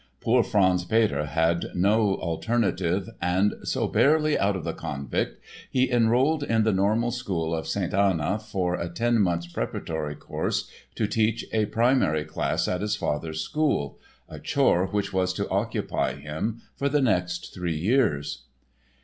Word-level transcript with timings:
Poor 0.19 0.41
Franz 0.41 0.83
Peter 0.83 1.27
had 1.27 1.65
no 1.75 2.15
alternative 2.15 3.07
and 3.21 3.53
so, 3.61 3.87
barely 3.87 4.35
out 4.35 4.55
of 4.55 4.63
the 4.63 4.73
Konvikt, 4.73 5.39
he 5.69 5.91
enrolled 5.91 6.41
in 6.41 6.63
the 6.63 6.71
Normal 6.73 7.11
School 7.11 7.53
of 7.55 7.67
St. 7.67 7.93
Anna 7.93 8.39
for 8.39 8.73
a 8.73 8.89
ten 8.89 9.21
months' 9.21 9.45
preparatory 9.45 10.15
course 10.15 10.67
to 10.95 11.05
teach 11.05 11.45
a 11.53 11.67
primary 11.67 12.25
class 12.25 12.67
at 12.67 12.81
his 12.81 12.95
father's 12.95 13.41
school, 13.41 13.99
a 14.27 14.39
chore 14.39 14.87
which 14.87 15.13
was 15.13 15.33
to 15.33 15.47
occupy 15.49 16.15
him 16.15 16.63
for 16.75 16.89
the 16.89 16.99
next 17.03 17.53
three 17.53 17.77
years. 17.77 18.45